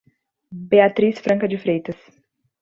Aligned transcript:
Beatriz 0.59 1.19
Franca 1.19 1.47
de 1.47 1.59
Freitas 1.59 1.95